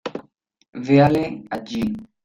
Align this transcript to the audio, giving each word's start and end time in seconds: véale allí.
véale 0.73 1.43
allí. 1.51 1.95